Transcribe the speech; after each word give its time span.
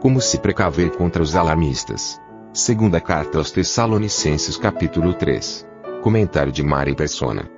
Como 0.00 0.20
se 0.20 0.38
precaver 0.38 0.96
contra 0.96 1.20
os 1.20 1.34
alarmistas? 1.34 2.20
Segunda 2.52 3.00
carta 3.00 3.38
aos 3.38 3.50
Tessalonicenses 3.50 4.56
capítulo 4.56 5.12
3. 5.12 5.66
Comentário 6.02 6.52
de 6.52 6.62
Mari 6.62 6.94
Persona. 6.94 7.50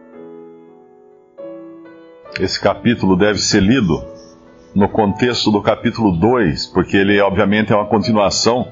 Esse 2.41 2.59
capítulo 2.59 3.15
deve 3.15 3.39
ser 3.41 3.61
lido 3.61 4.03
no 4.75 4.89
contexto 4.89 5.51
do 5.51 5.61
capítulo 5.61 6.13
2, 6.13 6.69
porque 6.69 6.97
ele 6.97 7.21
obviamente 7.21 7.75
é 7.75 7.77
uma 7.77 7.85
continuação. 7.85 8.66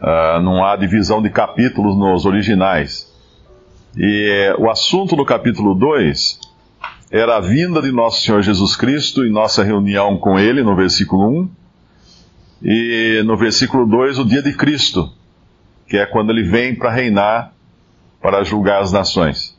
Uh, 0.00 0.40
não 0.40 0.64
há 0.64 0.76
divisão 0.76 1.20
de 1.20 1.28
capítulos 1.28 1.94
nos 1.94 2.24
originais. 2.24 3.12
E 3.94 4.54
o 4.58 4.70
assunto 4.70 5.14
do 5.14 5.26
capítulo 5.26 5.74
2 5.74 6.40
era 7.10 7.36
a 7.36 7.40
vinda 7.40 7.82
de 7.82 7.92
nosso 7.92 8.22
Senhor 8.22 8.40
Jesus 8.40 8.74
Cristo 8.76 9.26
e 9.26 9.30
nossa 9.30 9.62
reunião 9.62 10.16
com 10.16 10.38
Ele, 10.38 10.62
no 10.62 10.74
versículo 10.74 11.28
1 11.42 11.59
e 12.62 13.22
no 13.24 13.36
versículo 13.36 13.86
2, 13.86 14.18
o 14.18 14.24
dia 14.24 14.42
de 14.42 14.52
Cristo, 14.52 15.10
que 15.88 15.96
é 15.96 16.06
quando 16.06 16.30
ele 16.30 16.42
vem 16.42 16.74
para 16.74 16.90
reinar, 16.90 17.52
para 18.20 18.44
julgar 18.44 18.82
as 18.82 18.92
nações. 18.92 19.58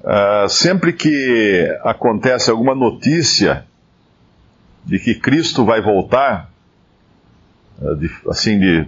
Uh, 0.00 0.48
sempre 0.48 0.92
que 0.92 1.78
acontece 1.84 2.50
alguma 2.50 2.74
notícia 2.74 3.64
de 4.84 4.98
que 4.98 5.14
Cristo 5.14 5.64
vai 5.64 5.80
voltar, 5.80 6.50
de, 7.98 8.10
assim, 8.28 8.58
de, 8.58 8.86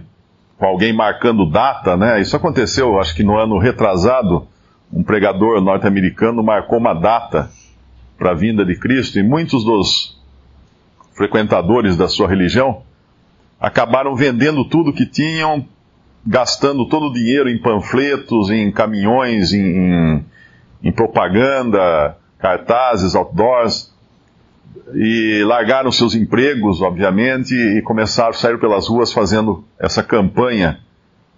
com 0.57 0.65
alguém 0.65 0.91
marcando 0.91 1.49
data, 1.49 1.95
né? 1.95 2.19
Isso 2.19 2.35
aconteceu, 2.35 2.99
acho 2.99 3.15
que 3.15 3.23
no 3.23 3.37
ano 3.37 3.57
retrasado, 3.57 4.45
um 4.91 5.03
pregador 5.03 5.61
norte-americano 5.61 6.43
marcou 6.43 6.79
uma 6.79 6.93
data 6.93 7.49
para 8.17 8.31
a 8.31 8.35
vinda 8.35 8.65
de 8.65 8.77
Cristo 8.77 9.17
e 9.19 9.23
muitos 9.23 9.63
dos 9.63 10.21
frequentadores 11.13 11.95
da 11.95 12.09
sua 12.09 12.27
religião 12.27 12.83
acabaram 13.59 14.15
vendendo 14.15 14.65
tudo 14.65 14.93
que 14.93 15.05
tinham, 15.05 15.65
gastando 16.25 16.87
todo 16.87 17.07
o 17.07 17.13
dinheiro 17.13 17.49
em 17.49 17.57
panfletos, 17.57 18.49
em 18.49 18.71
caminhões, 18.71 19.53
em, 19.53 19.61
em, 19.61 20.25
em 20.83 20.91
propaganda, 20.91 22.17
cartazes, 22.39 23.15
outdoors, 23.15 23.93
e 24.93 25.43
largaram 25.45 25.91
seus 25.91 26.15
empregos, 26.15 26.81
obviamente, 26.81 27.55
e 27.55 27.81
começaram 27.81 28.31
a 28.31 28.33
sair 28.33 28.59
pelas 28.59 28.87
ruas 28.87 29.11
fazendo 29.11 29.63
essa 29.79 30.03
campanha 30.03 30.79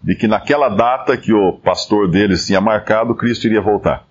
de 0.04 0.16
que 0.16 0.28
naquela 0.28 0.70
data 0.70 1.18
que 1.18 1.34
o 1.34 1.54
pastor 1.54 2.10
deles 2.10 2.46
tinha 2.46 2.62
marcado, 2.62 3.16
Cristo 3.16 3.46
iria 3.46 3.62
voltar. 3.62 4.06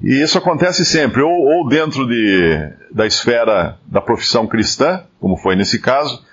E 0.00 0.20
isso 0.20 0.36
acontece 0.36 0.84
sempre, 0.84 1.22
ou, 1.22 1.30
ou 1.30 1.68
dentro 1.68 2.06
de, 2.08 2.72
da 2.92 3.06
esfera 3.06 3.78
da 3.86 4.00
profissão 4.00 4.46
cristã, 4.46 5.04
como 5.20 5.36
foi 5.36 5.54
nesse 5.54 5.80
caso, 5.80 6.24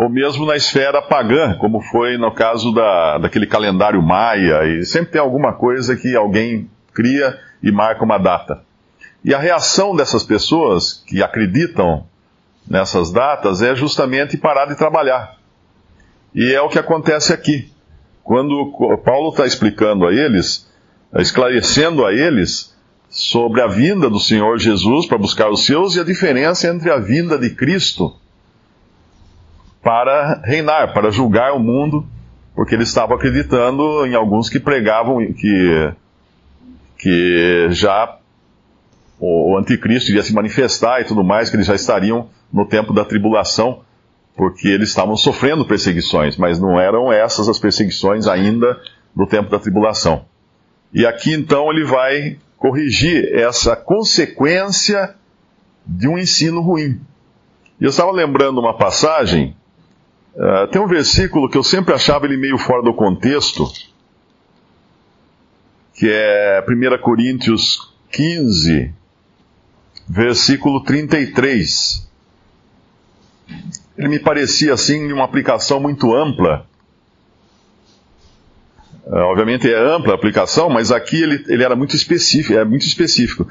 ou 0.00 0.08
mesmo 0.08 0.46
na 0.46 0.56
esfera 0.56 1.02
pagã, 1.02 1.58
como 1.58 1.82
foi 1.82 2.16
no 2.16 2.32
caso 2.32 2.72
da, 2.72 3.18
daquele 3.18 3.46
calendário 3.46 4.00
maia, 4.00 4.64
e 4.64 4.82
sempre 4.82 5.12
tem 5.12 5.20
alguma 5.20 5.52
coisa 5.52 5.94
que 5.94 6.16
alguém 6.16 6.70
cria 6.94 7.38
e 7.62 7.70
marca 7.70 8.02
uma 8.02 8.16
data. 8.16 8.62
E 9.22 9.34
a 9.34 9.38
reação 9.38 9.94
dessas 9.94 10.24
pessoas 10.24 11.04
que 11.06 11.22
acreditam 11.22 12.06
nessas 12.66 13.12
datas 13.12 13.60
é 13.60 13.74
justamente 13.74 14.38
parar 14.38 14.64
de 14.64 14.74
trabalhar. 14.74 15.36
E 16.34 16.50
é 16.50 16.62
o 16.62 16.70
que 16.70 16.78
acontece 16.78 17.34
aqui. 17.34 17.70
Quando 18.24 18.72
Paulo 19.04 19.28
está 19.28 19.44
explicando 19.44 20.06
a 20.06 20.14
eles, 20.14 20.66
esclarecendo 21.16 22.06
a 22.06 22.12
eles 22.14 22.74
sobre 23.10 23.60
a 23.60 23.66
vinda 23.66 24.08
do 24.08 24.18
Senhor 24.18 24.58
Jesus 24.58 25.04
para 25.04 25.18
buscar 25.18 25.50
os 25.50 25.66
seus 25.66 25.94
e 25.94 26.00
a 26.00 26.04
diferença 26.04 26.68
entre 26.68 26.90
a 26.90 26.96
vinda 26.96 27.36
de 27.36 27.50
Cristo 27.50 28.18
para 29.82 30.42
reinar, 30.44 30.92
para 30.92 31.10
julgar 31.10 31.52
o 31.52 31.58
mundo, 31.58 32.06
porque 32.54 32.74
ele 32.74 32.82
estava 32.82 33.14
acreditando 33.14 34.06
em 34.06 34.14
alguns 34.14 34.48
que 34.48 34.60
pregavam 34.60 35.18
que, 35.32 35.92
que 36.98 37.68
já 37.70 38.18
o, 39.18 39.56
anticristo 39.58 40.10
iria 40.10 40.22
se 40.22 40.34
manifestar 40.34 41.00
e 41.00 41.04
tudo 41.04 41.24
mais, 41.24 41.50
que 41.50 41.56
eles 41.56 41.66
já 41.66 41.74
estariam 41.74 42.28
no 42.52 42.66
tempo 42.66 42.92
da 42.92 43.04
tribulação, 43.04 43.80
porque 44.36 44.68
eles 44.68 44.88
estavam 44.88 45.16
sofrendo 45.16 45.64
perseguições, 45.64 46.36
mas 46.36 46.58
não 46.58 46.80
eram 46.80 47.12
essas 47.12 47.48
as 47.48 47.58
perseguições 47.58 48.26
ainda 48.26 48.80
no 49.14 49.26
tempo 49.26 49.50
da 49.50 49.58
tribulação. 49.58 50.24
E 50.92 51.06
aqui 51.06 51.32
então 51.32 51.70
ele 51.70 51.84
vai 51.84 52.38
corrigir 52.56 53.32
essa 53.34 53.76
consequência 53.76 55.14
de 55.86 56.08
um 56.08 56.18
ensino 56.18 56.60
ruim. 56.60 57.00
E 57.80 57.84
eu 57.84 57.90
estava 57.90 58.10
lembrando 58.10 58.60
uma 58.60 58.76
passagem 58.76 59.56
Uh, 60.40 60.66
tem 60.68 60.80
um 60.80 60.86
versículo 60.86 61.50
que 61.50 61.58
eu 61.58 61.62
sempre 61.62 61.92
achava 61.92 62.24
ele 62.24 62.38
meio 62.38 62.56
fora 62.56 62.82
do 62.82 62.94
contexto, 62.94 63.70
que 65.92 66.08
é 66.10 66.64
1 66.66 67.02
Coríntios 67.02 67.92
15, 68.10 68.90
versículo 70.08 70.82
33. 70.82 72.08
Ele 73.98 74.08
me 74.08 74.18
parecia 74.18 74.72
assim 74.72 75.06
de 75.06 75.12
uma 75.12 75.24
aplicação 75.24 75.78
muito 75.78 76.16
ampla. 76.16 76.66
Uh, 79.04 79.16
obviamente 79.16 79.70
é 79.70 79.76
ampla 79.76 80.12
a 80.12 80.16
aplicação, 80.16 80.70
mas 80.70 80.90
aqui 80.90 81.22
ele, 81.22 81.44
ele 81.48 81.62
era 81.62 81.76
muito 81.76 81.94
específico, 81.94 82.58
é 82.58 82.64
muito 82.64 82.86
específico. 82.86 83.46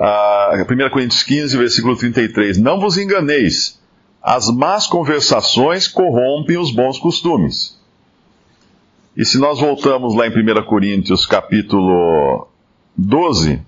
Uh, 0.00 0.86
1 0.86 0.88
Coríntios 0.88 1.22
15, 1.24 1.58
versículo 1.58 1.94
33. 1.94 2.56
Não 2.56 2.80
vos 2.80 2.96
enganeis 2.96 3.81
as 4.22 4.48
más 4.48 4.86
conversações 4.86 5.88
corrompem 5.88 6.56
os 6.56 6.70
bons 6.70 6.98
costumes. 6.98 7.80
E 9.16 9.24
se 9.24 9.38
nós 9.38 9.58
voltamos 9.58 10.14
lá 10.14 10.26
em 10.26 10.30
1 10.30 10.64
Coríntios 10.64 11.26
capítulo 11.26 12.46
12, 12.96 13.60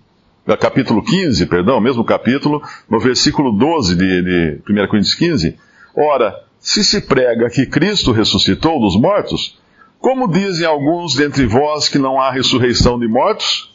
eh, 0.47 0.56
capítulo 0.56 1.03
15, 1.03 1.47
perdão, 1.47 1.81
mesmo 1.81 2.04
capítulo, 2.04 2.62
no 2.88 3.00
versículo 3.00 3.50
12 3.50 3.97
de, 3.97 4.22
de 4.22 4.60
1 4.70 4.87
Coríntios 4.87 5.15
15, 5.15 5.59
ora, 5.97 6.44
se 6.60 6.84
se 6.84 7.00
prega 7.00 7.50
que 7.50 7.66
Cristo 7.66 8.12
ressuscitou 8.12 8.81
dos 8.81 8.98
mortos, 8.98 9.59
como 9.98 10.31
dizem 10.31 10.66
alguns 10.66 11.15
dentre 11.15 11.47
vós 11.47 11.88
que 11.88 11.98
não 11.98 12.21
há 12.21 12.31
ressurreição 12.31 12.98
de 12.98 13.09
mortos? 13.09 13.75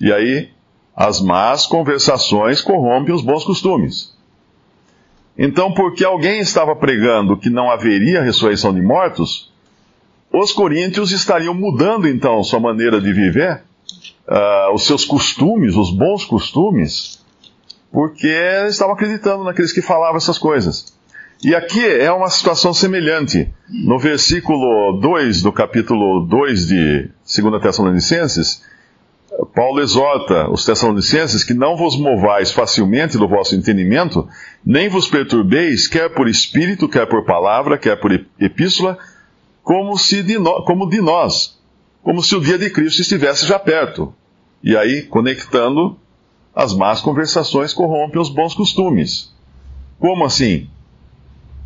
E 0.00 0.12
aí, 0.12 0.48
as 0.96 1.20
más 1.20 1.66
conversações 1.66 2.60
corrompem 2.60 3.14
os 3.14 3.22
bons 3.22 3.44
costumes. 3.44 4.14
Então, 5.36 5.72
porque 5.72 6.04
alguém 6.04 6.40
estava 6.40 6.76
pregando 6.76 7.36
que 7.36 7.50
não 7.50 7.70
haveria 7.70 8.22
ressurreição 8.22 8.72
de 8.72 8.80
mortos, 8.80 9.52
os 10.32 10.52
coríntios 10.52 11.12
estariam 11.12 11.54
mudando 11.54 12.08
então 12.08 12.42
sua 12.42 12.60
maneira 12.60 13.00
de 13.00 13.12
viver, 13.12 13.62
uh, 14.28 14.74
os 14.74 14.86
seus 14.86 15.04
costumes, 15.04 15.76
os 15.76 15.90
bons 15.90 16.24
costumes, 16.24 17.24
porque 17.92 18.28
estavam 18.68 18.94
acreditando 18.94 19.44
naqueles 19.44 19.72
que 19.72 19.82
falavam 19.82 20.16
essas 20.16 20.38
coisas. 20.38 20.94
E 21.42 21.54
aqui 21.54 21.84
é 21.84 22.10
uma 22.10 22.30
situação 22.30 22.72
semelhante. 22.72 23.52
No 23.68 23.98
versículo 23.98 24.98
2 25.00 25.42
do 25.42 25.52
capítulo 25.52 26.26
2 26.26 26.66
de 26.66 27.10
2 27.40 27.62
Tessalonicenses, 27.62 28.64
Paulo 29.54 29.80
exorta 29.80 30.48
os 30.50 30.64
Tessalonicenses 30.64 31.42
que 31.42 31.54
não 31.54 31.76
vos 31.76 31.96
movais 31.96 32.52
facilmente 32.52 33.18
do 33.18 33.28
vosso 33.28 33.54
entendimento, 33.54 34.28
nem 34.64 34.88
vos 34.88 35.08
perturbeis, 35.08 35.88
quer 35.88 36.08
por 36.10 36.28
espírito, 36.28 36.88
quer 36.88 37.06
por 37.06 37.24
palavra, 37.24 37.78
quer 37.78 37.96
por 37.96 38.12
epístola, 38.38 38.96
como, 39.62 39.98
se 39.98 40.22
de, 40.22 40.38
no, 40.38 40.62
como 40.64 40.88
de 40.88 41.00
nós, 41.00 41.58
como 42.02 42.22
se 42.22 42.36
o 42.36 42.40
dia 42.40 42.58
de 42.58 42.70
Cristo 42.70 43.00
estivesse 43.00 43.46
já 43.46 43.58
perto. 43.58 44.14
E 44.62 44.76
aí, 44.76 45.02
conectando, 45.02 45.98
as 46.54 46.72
más 46.72 47.00
conversações 47.00 47.74
corrompem 47.74 48.20
os 48.20 48.28
bons 48.28 48.54
costumes. 48.54 49.34
Como 49.98 50.24
assim? 50.24 50.68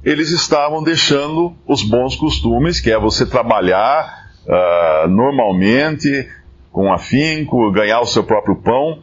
Eles 0.02 0.30
estavam 0.30 0.82
deixando 0.82 1.54
os 1.66 1.82
bons 1.82 2.16
costumes, 2.16 2.80
que 2.80 2.90
é 2.90 2.98
você 2.98 3.26
trabalhar 3.26 4.30
uh, 4.46 5.08
normalmente, 5.08 6.28
com 6.78 6.92
afinco, 6.92 7.72
ganhar 7.72 8.00
o 8.00 8.06
seu 8.06 8.22
próprio 8.22 8.54
pão, 8.54 9.00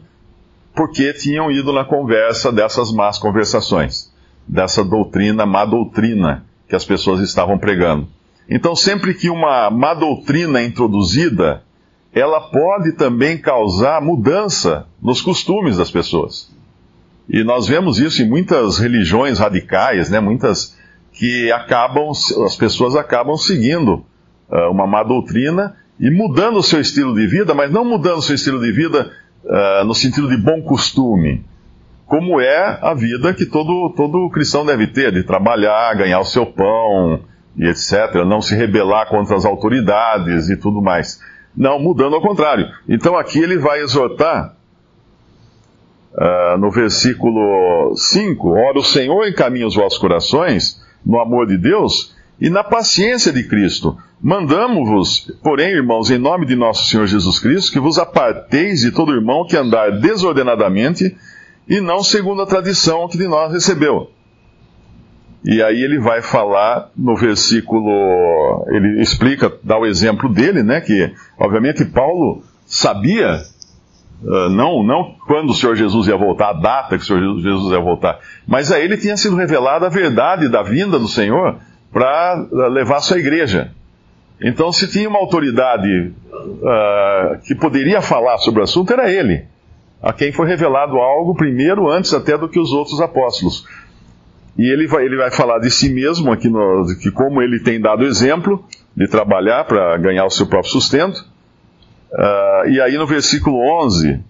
porque 0.74 1.12
tinham 1.12 1.52
ido 1.52 1.74
na 1.74 1.84
conversa 1.84 2.50
dessas 2.50 2.90
más 2.90 3.18
conversações, 3.18 4.10
dessa 4.48 4.82
doutrina, 4.82 5.44
má 5.44 5.66
doutrina 5.66 6.46
que 6.66 6.74
as 6.74 6.86
pessoas 6.86 7.20
estavam 7.20 7.58
pregando. 7.58 8.08
Então, 8.48 8.74
sempre 8.74 9.12
que 9.12 9.28
uma 9.28 9.68
má 9.68 9.92
doutrina 9.92 10.58
é 10.58 10.64
introduzida, 10.64 11.64
ela 12.14 12.40
pode 12.50 12.92
também 12.92 13.36
causar 13.36 14.00
mudança 14.00 14.86
nos 15.02 15.20
costumes 15.20 15.76
das 15.76 15.90
pessoas. 15.90 16.50
E 17.28 17.44
nós 17.44 17.66
vemos 17.68 17.98
isso 17.98 18.22
em 18.22 18.26
muitas 18.26 18.78
religiões 18.78 19.38
radicais, 19.38 20.08
né? 20.08 20.18
Muitas 20.18 20.74
que 21.12 21.52
acabam, 21.52 22.08
as 22.08 22.56
pessoas 22.56 22.96
acabam 22.96 23.36
seguindo 23.36 24.02
uh, 24.48 24.70
uma 24.70 24.86
má 24.86 25.02
doutrina 25.02 25.76
e 25.98 26.10
mudando 26.10 26.58
o 26.58 26.62
seu 26.62 26.80
estilo 26.80 27.14
de 27.14 27.26
vida, 27.26 27.54
mas 27.54 27.70
não 27.70 27.84
mudando 27.84 28.18
o 28.18 28.22
seu 28.22 28.34
estilo 28.34 28.60
de 28.60 28.70
vida 28.70 29.10
uh, 29.44 29.84
no 29.84 29.94
sentido 29.94 30.28
de 30.28 30.36
bom 30.36 30.60
costume, 30.62 31.44
como 32.06 32.40
é 32.40 32.78
a 32.82 32.94
vida 32.94 33.34
que 33.34 33.46
todo, 33.46 33.92
todo 33.96 34.30
cristão 34.30 34.64
deve 34.64 34.86
ter, 34.86 35.10
de 35.10 35.24
trabalhar, 35.24 35.94
ganhar 35.94 36.20
o 36.20 36.24
seu 36.24 36.46
pão 36.46 37.20
e 37.56 37.66
etc., 37.66 38.24
não 38.26 38.40
se 38.40 38.54
rebelar 38.54 39.08
contra 39.08 39.36
as 39.36 39.44
autoridades 39.44 40.48
e 40.50 40.56
tudo 40.56 40.80
mais. 40.80 41.20
Não, 41.56 41.78
mudando 41.78 42.14
ao 42.14 42.22
contrário. 42.22 42.68
Então 42.86 43.16
aqui 43.16 43.38
ele 43.38 43.56
vai 43.56 43.80
exortar, 43.80 44.54
uh, 46.12 46.58
no 46.58 46.70
versículo 46.70 47.96
5, 47.96 48.50
Ora, 48.50 48.78
o 48.78 48.84
Senhor 48.84 49.26
encaminha 49.26 49.66
os 49.66 49.74
vossos 49.74 49.98
corações 49.98 50.84
no 51.04 51.18
amor 51.18 51.46
de 51.46 51.56
Deus 51.56 52.14
e 52.40 52.50
na 52.50 52.62
paciência 52.62 53.32
de 53.32 53.44
Cristo. 53.44 53.96
Mandamos-vos, 54.20 55.32
porém, 55.42 55.70
irmãos, 55.70 56.10
em 56.10 56.18
nome 56.18 56.46
de 56.46 56.56
nosso 56.56 56.86
Senhor 56.86 57.06
Jesus 57.06 57.38
Cristo, 57.38 57.72
que 57.72 57.80
vos 57.80 57.98
aparteis 57.98 58.80
de 58.80 58.90
todo 58.90 59.14
irmão 59.14 59.46
que 59.46 59.56
andar 59.56 59.98
desordenadamente 59.98 61.16
e 61.68 61.80
não 61.80 62.02
segundo 62.02 62.42
a 62.42 62.46
tradição 62.46 63.08
que 63.08 63.18
de 63.18 63.26
nós 63.26 63.52
recebeu. 63.52 64.10
E 65.44 65.62
aí 65.62 65.80
ele 65.80 65.98
vai 66.00 66.22
falar 66.22 66.90
no 66.96 67.16
versículo, 67.16 68.66
ele 68.68 69.00
explica, 69.00 69.52
dá 69.62 69.78
o 69.78 69.86
exemplo 69.86 70.28
dele, 70.28 70.62
né, 70.62 70.80
que 70.80 71.12
obviamente 71.38 71.84
Paulo 71.84 72.42
sabia 72.66 73.42
Uh, 74.22 74.48
não, 74.48 74.82
não 74.82 75.14
quando 75.26 75.50
o 75.50 75.54
Senhor 75.54 75.76
Jesus 75.76 76.08
ia 76.08 76.16
voltar, 76.16 76.48
a 76.48 76.52
data 76.54 76.96
que 76.96 77.04
o 77.04 77.06
Senhor 77.06 77.38
Jesus 77.38 77.70
ia 77.70 77.78
voltar, 77.78 78.18
mas 78.46 78.72
a 78.72 78.80
ele 78.80 78.96
tinha 78.96 79.14
sido 79.14 79.36
revelada 79.36 79.86
a 79.86 79.90
verdade 79.90 80.48
da 80.48 80.62
vinda 80.62 80.98
do 80.98 81.06
Senhor 81.06 81.58
para 81.96 82.46
uh, 82.52 82.68
levar 82.68 83.00
sua 83.00 83.18
igreja. 83.18 83.70
Então, 84.38 84.70
se 84.70 84.86
tinha 84.86 85.08
uma 85.08 85.18
autoridade 85.18 86.12
uh, 86.30 87.38
que 87.46 87.54
poderia 87.54 88.02
falar 88.02 88.36
sobre 88.36 88.60
o 88.60 88.64
assunto, 88.64 88.92
era 88.92 89.10
ele, 89.10 89.46
a 90.02 90.12
quem 90.12 90.30
foi 90.30 90.46
revelado 90.46 90.98
algo 90.98 91.34
primeiro, 91.34 91.90
antes 91.90 92.12
até 92.12 92.36
do 92.36 92.50
que 92.50 92.60
os 92.60 92.70
outros 92.70 93.00
apóstolos. 93.00 93.64
E 94.58 94.70
ele 94.70 94.86
vai, 94.86 95.06
ele 95.06 95.16
vai 95.16 95.30
falar 95.30 95.58
de 95.58 95.70
si 95.70 95.88
mesmo 95.88 96.30
aqui, 96.30 96.50
no, 96.50 96.84
que 97.00 97.10
como 97.10 97.40
ele 97.40 97.60
tem 97.60 97.80
dado 97.80 98.04
exemplo 98.04 98.62
de 98.94 99.08
trabalhar 99.08 99.64
para 99.64 99.96
ganhar 99.96 100.26
o 100.26 100.30
seu 100.30 100.46
próprio 100.46 100.70
sustento. 100.70 101.24
Uh, 102.12 102.68
e 102.68 102.78
aí 102.78 102.98
no 102.98 103.06
versículo 103.06 103.56
11, 103.82 104.20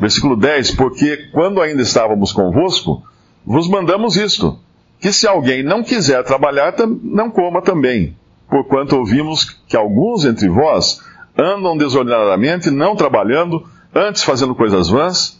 versículo 0.00 0.36
10, 0.36 0.70
porque 0.70 1.28
quando 1.32 1.60
ainda 1.60 1.82
estávamos 1.82 2.32
convosco, 2.32 3.02
vos 3.44 3.68
mandamos 3.68 4.16
isto, 4.16 4.58
que 5.00 5.12
se 5.12 5.26
alguém 5.26 5.62
não 5.62 5.82
quiser 5.82 6.22
trabalhar, 6.24 6.74
não 7.02 7.30
coma 7.30 7.62
também 7.62 8.16
porquanto 8.48 8.96
ouvimos 8.96 9.44
que 9.68 9.76
alguns 9.76 10.24
entre 10.24 10.48
vós 10.48 11.00
andam 11.36 11.76
desordenadamente, 11.76 12.70
não 12.70 12.96
trabalhando, 12.96 13.64
antes 13.94 14.24
fazendo 14.24 14.54
coisas 14.54 14.88
vãs. 14.88 15.38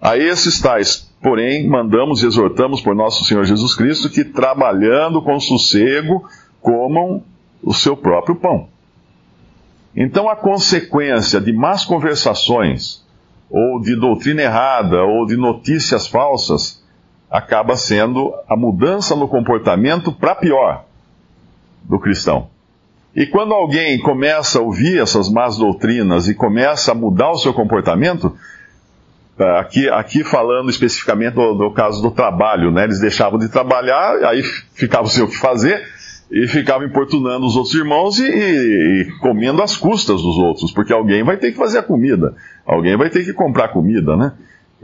A 0.00 0.16
esses 0.16 0.60
tais, 0.60 1.10
porém, 1.22 1.68
mandamos 1.68 2.22
e 2.22 2.26
exortamos 2.26 2.80
por 2.80 2.94
nosso 2.94 3.24
Senhor 3.24 3.44
Jesus 3.44 3.74
Cristo 3.74 4.08
que, 4.08 4.24
trabalhando 4.24 5.22
com 5.22 5.38
sossego, 5.38 6.26
comam 6.60 7.22
o 7.62 7.74
seu 7.74 7.96
próprio 7.96 8.34
pão. 8.36 8.68
Então, 9.94 10.28
a 10.28 10.36
consequência 10.36 11.40
de 11.40 11.52
más 11.52 11.84
conversações, 11.84 13.04
ou 13.50 13.80
de 13.80 13.94
doutrina 13.96 14.42
errada, 14.42 15.02
ou 15.02 15.26
de 15.26 15.36
notícias 15.36 16.06
falsas, 16.06 16.79
acaba 17.30 17.76
sendo 17.76 18.34
a 18.48 18.56
mudança 18.56 19.14
no 19.14 19.28
comportamento 19.28 20.12
para 20.12 20.34
pior 20.34 20.84
do 21.84 21.98
cristão. 21.98 22.48
E 23.14 23.26
quando 23.26 23.54
alguém 23.54 23.98
começa 24.00 24.58
a 24.58 24.62
ouvir 24.62 25.00
essas 25.00 25.30
más 25.30 25.56
doutrinas 25.56 26.28
e 26.28 26.34
começa 26.34 26.92
a 26.92 26.94
mudar 26.94 27.30
o 27.30 27.38
seu 27.38 27.52
comportamento, 27.52 28.36
é, 29.38 29.58
aqui, 29.58 29.88
aqui 29.88 30.24
falando 30.24 30.70
especificamente 30.70 31.34
do, 31.34 31.54
do 31.54 31.70
caso 31.72 32.02
do 32.02 32.10
trabalho, 32.10 32.70
né? 32.70 32.84
eles 32.84 33.00
deixavam 33.00 33.38
de 33.38 33.48
trabalhar, 33.48 34.24
aí 34.24 34.42
ficavam 34.74 35.06
sem 35.06 35.24
o 35.24 35.28
que 35.28 35.36
fazer, 35.36 35.82
e 36.30 36.46
ficavam 36.46 36.86
importunando 36.86 37.44
os 37.44 37.56
outros 37.56 37.74
irmãos 37.74 38.20
e, 38.20 38.24
e, 38.24 39.02
e, 39.02 39.18
comendo 39.18 39.62
as 39.62 39.76
custas 39.76 40.22
dos 40.22 40.38
outros, 40.38 40.70
porque 40.70 40.92
alguém 40.92 41.24
vai 41.24 41.36
ter 41.36 41.50
que 41.50 41.58
fazer 41.58 41.78
a 41.78 41.82
comida, 41.82 42.36
alguém 42.64 42.96
vai 42.96 43.10
ter 43.10 43.24
que 43.24 43.32
comprar 43.32 43.68
comida, 43.68 44.16
né? 44.16 44.32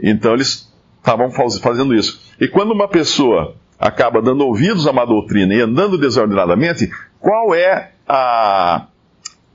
Então 0.01 0.33
eles 0.33 0.66
estavam 1.07 1.31
fazendo 1.31 1.95
isso. 1.95 2.19
E 2.39 2.47
quando 2.49 2.71
uma 2.71 2.89
pessoa 2.89 3.55
acaba 3.79 4.21
dando 4.21 4.45
ouvidos 4.45 4.85
a 4.85 4.91
uma 4.91 5.05
doutrina 5.05 5.53
e 5.53 5.61
andando 5.61 5.97
desordenadamente, 5.97 6.89
qual 7.19 7.55
é 7.55 7.91
a, 8.07 8.87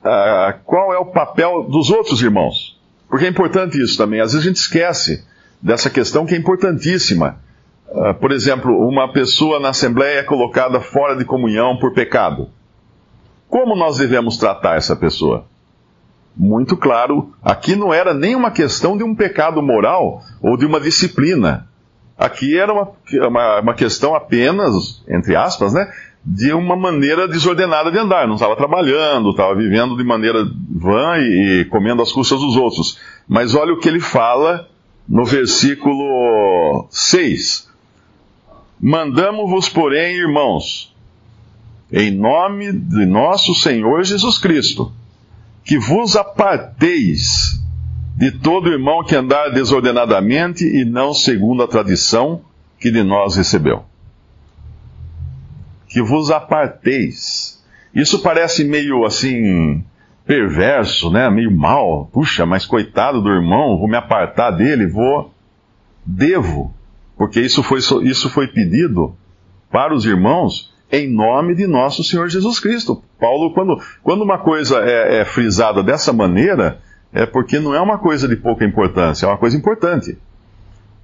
a, 0.03 0.55
qual 0.65 0.91
é 0.91 0.97
o 0.97 1.05
papel 1.05 1.63
dos 1.69 1.91
outros 1.91 2.21
irmãos? 2.21 2.79
Porque 3.07 3.25
é 3.25 3.29
importante 3.29 3.79
isso 3.79 3.95
também. 3.95 4.19
Às 4.19 4.33
vezes 4.33 4.45
a 4.45 4.49
gente 4.49 4.57
esquece 4.57 5.23
dessa 5.61 5.89
questão 5.89 6.25
que 6.25 6.33
é 6.33 6.37
importantíssima. 6.37 7.37
Uh, 7.89 8.13
por 8.15 8.31
exemplo, 8.31 8.87
uma 8.87 9.11
pessoa 9.13 9.59
na 9.59 9.69
Assembleia 9.69 10.19
é 10.19 10.23
colocada 10.23 10.79
fora 10.81 11.15
de 11.15 11.23
comunhão 11.23 11.77
por 11.77 11.93
pecado. 11.93 12.49
Como 13.47 13.75
nós 13.75 13.97
devemos 13.97 14.37
tratar 14.37 14.77
essa 14.77 14.95
pessoa? 14.95 15.45
Muito 16.35 16.75
claro, 16.75 17.31
aqui 17.43 17.75
não 17.75 17.93
era 17.93 18.13
nem 18.13 18.35
uma 18.35 18.49
questão 18.49 18.97
de 18.97 19.03
um 19.03 19.13
pecado 19.13 19.61
moral 19.61 20.21
ou 20.41 20.57
de 20.57 20.65
uma 20.65 20.79
disciplina. 20.79 21.67
Aqui 22.17 22.57
era 22.57 22.73
uma, 22.73 22.89
uma, 23.27 23.59
uma 23.61 23.73
questão 23.73 24.15
apenas, 24.15 25.03
entre 25.07 25.35
aspas, 25.35 25.73
né, 25.73 25.91
de 26.25 26.53
uma 26.53 26.75
maneira 26.75 27.27
desordenada 27.27 27.91
de 27.91 27.99
andar. 27.99 28.27
Não 28.27 28.35
estava 28.35 28.55
trabalhando, 28.55 29.31
estava 29.31 29.53
vivendo 29.55 29.95
de 29.95 30.03
maneira 30.03 30.43
vã 30.69 31.17
e, 31.17 31.61
e, 31.61 31.65
comendo 31.65 32.01
as 32.01 32.11
custas 32.11 32.39
dos 32.39 32.55
outros. 32.55 32.99
Mas 33.27 33.53
olha 33.53 33.73
o 33.73 33.79
que 33.79 33.89
ele 33.89 33.99
fala 33.99 34.67
no 35.07 35.25
versículo 35.25 36.87
6. 36.89 37.69
Mandamos-vos, 38.79 39.69
porém, 39.69 40.15
irmãos, 40.15 40.93
em 41.91 42.11
nome 42.11 42.71
de 42.71 43.05
nosso 43.05 43.53
Senhor 43.53 44.03
Jesus 44.03 44.37
Cristo, 44.37 44.91
que 45.63 45.77
vos 45.77 46.15
aparteis 46.15 47.61
de 48.15 48.31
todo 48.31 48.69
irmão 48.69 49.03
que 49.03 49.15
andar 49.15 49.49
desordenadamente 49.49 50.65
e 50.65 50.85
não 50.85 51.13
segundo 51.13 51.63
a 51.63 51.67
tradição 51.67 52.41
que 52.79 52.91
de 52.91 53.03
nós 53.03 53.35
recebeu. 53.35 53.85
Que 55.87 56.01
vos 56.01 56.29
aparteis. 56.29 57.63
Isso 57.93 58.21
parece 58.21 58.63
meio 58.63 59.05
assim 59.05 59.83
perverso, 60.25 61.09
né? 61.11 61.29
Meio 61.29 61.51
mal. 61.51 62.09
Puxa, 62.11 62.45
mas 62.45 62.65
coitado 62.65 63.21
do 63.21 63.29
irmão, 63.29 63.77
vou 63.77 63.87
me 63.87 63.97
apartar 63.97 64.51
dele, 64.51 64.87
vou 64.87 65.33
devo, 66.05 66.73
porque 67.17 67.39
isso 67.39 67.63
foi 67.63 67.79
isso 68.03 68.29
foi 68.29 68.47
pedido 68.47 69.15
para 69.71 69.93
os 69.93 70.05
irmãos 70.05 70.73
em 70.91 71.09
nome 71.09 71.55
de 71.55 71.65
nosso 71.65 72.03
Senhor 72.03 72.27
Jesus 72.29 72.59
Cristo. 72.59 73.03
Paulo, 73.23 73.53
quando, 73.53 73.81
quando 74.03 74.21
uma 74.21 74.37
coisa 74.37 74.79
é, 74.79 75.21
é 75.21 75.25
frisada 75.25 75.81
dessa 75.81 76.11
maneira, 76.11 76.81
é 77.13 77.25
porque 77.25 77.57
não 77.57 77.73
é 77.73 77.79
uma 77.79 77.97
coisa 77.97 78.27
de 78.27 78.35
pouca 78.35 78.65
importância, 78.65 79.25
é 79.25 79.29
uma 79.29 79.37
coisa 79.37 79.55
importante. 79.55 80.17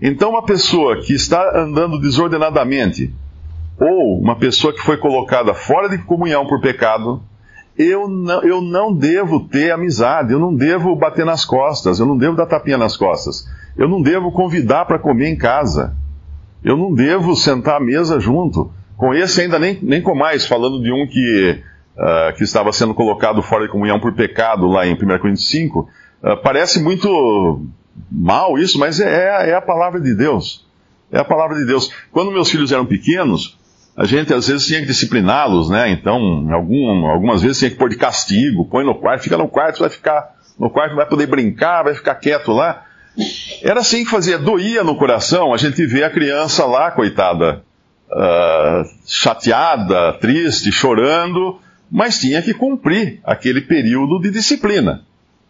Então, 0.01 0.31
uma 0.31 0.43
pessoa 0.43 0.99
que 0.99 1.13
está 1.13 1.57
andando 1.57 1.97
desordenadamente, 1.97 3.13
ou 3.79 4.19
uma 4.19 4.35
pessoa 4.35 4.73
que 4.73 4.81
foi 4.81 4.97
colocada 4.97 5.53
fora 5.53 5.87
de 5.87 5.97
comunhão 5.99 6.45
por 6.45 6.59
pecado, 6.59 7.23
eu 7.77 8.09
não, 8.09 8.43
eu 8.43 8.61
não 8.61 8.93
devo 8.93 9.47
ter 9.47 9.71
amizade, 9.71 10.33
eu 10.33 10.39
não 10.39 10.53
devo 10.53 10.93
bater 10.97 11.25
nas 11.25 11.45
costas, 11.45 12.01
eu 12.01 12.05
não 12.05 12.17
devo 12.17 12.35
dar 12.35 12.47
tapinha 12.47 12.77
nas 12.77 12.97
costas, 12.97 13.47
eu 13.77 13.87
não 13.87 14.01
devo 14.01 14.29
convidar 14.33 14.83
para 14.83 14.99
comer 14.99 15.29
em 15.29 15.37
casa, 15.37 15.95
eu 16.65 16.75
não 16.75 16.93
devo 16.93 17.33
sentar 17.33 17.77
à 17.77 17.79
mesa 17.79 18.19
junto. 18.19 18.69
Com 18.97 19.13
esse 19.13 19.39
ainda 19.39 19.57
nem, 19.57 19.79
nem 19.81 20.01
com 20.01 20.13
mais, 20.13 20.45
falando 20.45 20.83
de 20.83 20.91
um 20.91 21.07
que 21.07 21.63
uh, 21.99 22.33
que 22.35 22.43
estava 22.43 22.71
sendo 22.71 22.93
colocado 22.93 23.41
fora 23.41 23.65
de 23.65 23.71
comunhão 23.71 23.99
por 23.99 24.13
pecado, 24.13 24.67
lá 24.67 24.87
em 24.87 24.93
1 24.93 24.97
Coríntios 25.19 25.49
5, 25.49 25.79
uh, 25.79 26.37
parece 26.41 26.81
muito 26.81 27.67
mal 28.09 28.57
isso, 28.57 28.79
mas 28.79 28.99
é, 28.99 29.49
é 29.49 29.53
a 29.53 29.61
palavra 29.61 29.99
de 29.99 30.15
Deus. 30.15 30.65
É 31.11 31.19
a 31.19 31.25
palavra 31.25 31.57
de 31.57 31.65
Deus. 31.65 31.91
Quando 32.11 32.31
meus 32.31 32.49
filhos 32.49 32.71
eram 32.71 32.85
pequenos, 32.85 33.57
a 33.97 34.05
gente 34.05 34.33
às 34.33 34.47
vezes 34.47 34.65
tinha 34.65 34.79
que 34.79 34.85
discipliná-los, 34.85 35.69
né? 35.69 35.89
Então, 35.89 36.47
algum, 36.53 37.07
algumas 37.07 37.41
vezes 37.41 37.59
tinha 37.59 37.71
que 37.71 37.77
pôr 37.77 37.89
de 37.89 37.97
castigo, 37.97 38.65
põe 38.65 38.85
no 38.85 38.95
quarto, 38.95 39.23
fica 39.23 39.37
no 39.37 39.47
quarto, 39.47 39.79
vai 39.79 39.89
ficar 39.89 40.35
no 40.57 40.69
quarto, 40.69 40.95
vai 40.95 41.05
poder 41.05 41.27
brincar, 41.27 41.83
vai 41.83 41.95
ficar 41.95 42.15
quieto 42.15 42.51
lá. 42.51 42.85
Era 43.61 43.81
assim 43.81 44.05
que 44.05 44.11
fazia, 44.11 44.37
doía 44.37 44.83
no 44.83 44.95
coração 44.95 45.53
a 45.53 45.57
gente 45.57 45.85
vê 45.85 46.03
a 46.03 46.09
criança 46.09 46.65
lá, 46.65 46.91
coitada, 46.91 47.63
uh, 48.09 48.83
chateada, 49.05 50.13
triste, 50.13 50.71
chorando, 50.71 51.59
mas 51.91 52.19
tinha 52.19 52.41
que 52.41 52.53
cumprir 52.53 53.19
aquele 53.23 53.61
período 53.61 54.19
de 54.19 54.29
disciplina. 54.31 55.01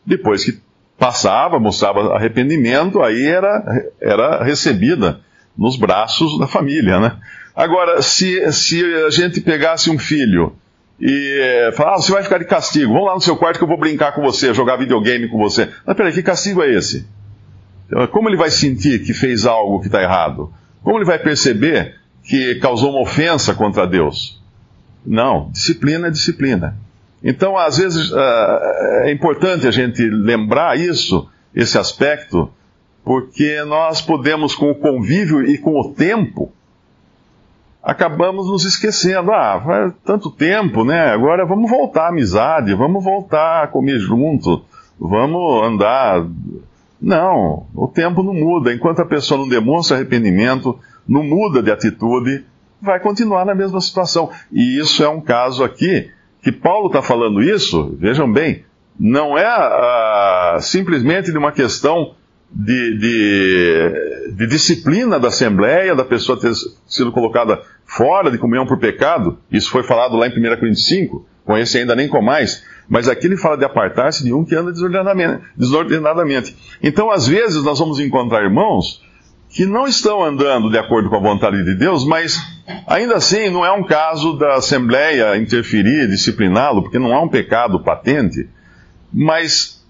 Depois 0.06 0.44
que 0.44 0.60
passava, 0.98 1.60
mostrava 1.60 2.16
arrependimento, 2.16 3.02
aí 3.02 3.26
era, 3.26 3.92
era 4.02 4.44
recebida 4.44 5.22
nos 5.58 5.78
braços 5.78 6.38
da 6.40 6.48
família, 6.48 7.00
né? 7.00 7.18
Agora, 7.56 8.02
se, 8.02 8.52
se 8.54 8.84
a 9.06 9.10
gente 9.10 9.42
pegasse 9.42 9.90
um 9.90 10.00
filho 10.00 10.56
e 11.00 11.40
é, 11.42 11.72
falar, 11.74 11.96
ah, 11.96 11.98
você 11.98 12.12
vai 12.12 12.24
ficar 12.24 12.38
de 12.38 12.46
castigo, 12.46 12.94
vamos 12.94 13.08
lá 13.08 13.16
no 13.16 13.22
seu 13.22 13.36
quarto 13.36 13.58
que 13.58 13.64
eu 13.64 13.68
vou 13.68 13.78
brincar 13.78 14.14
com 14.14 14.22
você, 14.22 14.54
jogar 14.54 14.78
videogame 14.78 15.28
com 15.28 15.38
você. 15.38 15.70
Mas 15.86 15.96
peraí, 15.96 16.14
que 16.14 16.24
castigo 16.24 16.62
é 16.62 16.74
esse? 16.74 17.08
Como 18.12 18.30
ele 18.30 18.38
vai 18.38 18.52
sentir 18.52 19.04
que 19.04 19.14
fez 19.14 19.46
algo 19.46 19.80
que 19.80 19.88
está 19.88 20.02
errado? 20.02 20.54
Como 20.84 20.98
ele 20.98 21.06
vai 21.06 21.18
perceber 21.18 21.96
que 22.24 22.56
causou 22.56 22.92
uma 22.92 23.02
ofensa 23.02 23.54
contra 23.54 23.88
Deus? 23.88 24.39
Não, 25.10 25.50
disciplina 25.50 26.08
é 26.08 26.12
disciplina. 26.12 26.78
Então, 27.24 27.58
às 27.58 27.78
vezes, 27.80 28.12
uh, 28.12 28.20
é 29.06 29.12
importante 29.12 29.68
a 29.68 29.72
gente 29.72 30.08
lembrar 30.08 30.78
isso, 30.78 31.28
esse 31.54 31.80
aspecto, 31.80 32.48
porque 33.04 33.64
nós 33.64 34.04
podemos, 34.04 34.54
com 34.54 34.70
o 34.70 34.76
convívio 34.76 35.44
e 35.44 35.58
com 35.58 35.80
o 35.80 35.96
tempo, 35.96 36.52
acabamos 37.82 38.48
nos 38.52 38.66
esquecendo. 38.66 39.32
Ah, 39.32 39.60
faz 39.66 39.94
tanto 40.06 40.30
tempo, 40.30 40.84
né? 40.84 41.10
Agora 41.10 41.44
vamos 41.44 41.72
voltar 41.72 42.04
à 42.04 42.10
amizade, 42.10 42.76
vamos 42.76 43.04
voltar 43.04 43.64
a 43.64 43.68
comer 43.68 43.98
junto, 43.98 44.64
vamos 45.00 45.68
andar. 45.68 46.24
Não, 47.02 47.66
o 47.74 47.88
tempo 47.88 48.22
não 48.22 48.36
muda. 48.36 48.72
Enquanto 48.72 49.00
a 49.00 49.06
pessoa 49.06 49.40
não 49.40 49.50
demonstra 49.50 49.98
arrependimento, 49.98 50.78
não 51.08 51.24
muda 51.24 51.64
de 51.64 51.72
atitude, 51.72 52.46
vai 52.82 53.00
continuar 53.00 53.46
na 53.46 53.56
mesma 53.56 53.82
situação. 53.82 54.30
E 54.52 54.80
isso 54.80 55.04
é 55.04 55.10
um 55.10 55.22
caso 55.22 55.64
aqui 55.64 56.10
que 56.42 56.52
Paulo 56.52 56.88
está 56.88 57.02
falando 57.02 57.42
isso, 57.42 57.96
vejam 58.00 58.32
bem, 58.32 58.64
não 59.00 59.38
é 59.38 59.46
ah, 59.46 60.58
simplesmente 60.62 61.32
de 61.32 61.38
uma 61.38 61.52
questão 61.52 62.16
de, 62.52 62.98
de, 62.98 64.34
de, 64.36 64.48
disciplina 64.48 65.20
da 65.20 65.28
Assembleia, 65.28 65.96
da 65.96 66.04
pessoa 66.04 66.40
ter 66.40 66.52
sido 66.88 67.12
colocada 67.12 67.62
fora 67.86 68.32
de 68.32 68.38
comunhão 68.38 68.66
por 68.66 68.80
pecado, 68.80 69.38
isso 69.52 69.70
foi 69.70 69.84
falado 69.84 70.16
lá 70.16 70.28
em 70.28 70.32
1 70.32 70.34
Coríntios 70.58 70.88
5, 70.88 71.26
com 71.46 71.58
esse 71.58 71.78
ainda 71.78 71.96
nem 71.96 72.08
com 72.08 72.22
mais, 72.22 72.64
mas 72.88 73.08
aqui 73.08 73.28
ele 73.28 73.38
fala 73.38 73.58
de 73.58 73.66
apartar-se 73.66 74.24
de 74.24 74.34
um 74.34 74.44
que 74.44 74.56
anda 74.56 74.72
desordenadamente, 74.72 75.44
desordenadamente. 75.56 76.56
Então, 76.82 77.12
às 77.12 77.28
vezes, 77.28 77.64
nós 77.64 77.78
vamos 77.78 78.00
encontrar 78.00 78.44
irmãos 78.44 79.04
que 79.50 79.66
não 79.66 79.88
estão 79.88 80.24
andando 80.24 80.70
de 80.70 80.78
acordo 80.78 81.10
com 81.10 81.16
a 81.16 81.20
vontade 81.20 81.64
de 81.64 81.74
Deus, 81.74 82.06
mas 82.06 82.40
ainda 82.86 83.16
assim 83.16 83.50
não 83.50 83.66
é 83.66 83.72
um 83.72 83.84
caso 83.84 84.38
da 84.38 84.56
Assembleia 84.56 85.36
interferir, 85.38 86.08
discipliná-lo, 86.08 86.84
porque 86.84 87.00
não 87.00 87.14
há 87.14 87.22
um 87.22 87.28
pecado 87.28 87.80
patente, 87.80 88.48
mas 89.12 89.84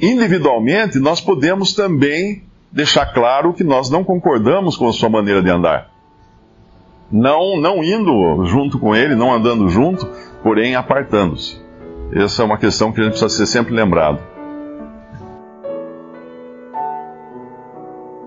individualmente 0.00 0.98
nós 0.98 1.20
podemos 1.20 1.74
também 1.74 2.42
deixar 2.72 3.06
claro 3.06 3.52
que 3.52 3.62
nós 3.62 3.90
não 3.90 4.02
concordamos 4.02 4.76
com 4.76 4.88
a 4.88 4.92
sua 4.92 5.10
maneira 5.10 5.42
de 5.42 5.50
andar. 5.50 5.90
Não, 7.12 7.60
não 7.60 7.84
indo 7.84 8.44
junto 8.46 8.78
com 8.78 8.96
ele, 8.96 9.14
não 9.14 9.32
andando 9.32 9.68
junto, 9.68 10.08
porém 10.42 10.74
apartando-se. 10.74 11.60
Essa 12.12 12.42
é 12.42 12.44
uma 12.44 12.58
questão 12.58 12.92
que 12.92 13.00
a 13.00 13.04
gente 13.04 13.12
precisa 13.12 13.28
ser 13.28 13.46
sempre 13.46 13.74
lembrado. 13.74 14.35